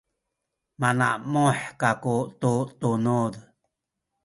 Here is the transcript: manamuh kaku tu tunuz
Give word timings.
manamuh 0.79 1.59
kaku 1.81 2.15
tu 2.41 2.53
tunuz 2.79 3.33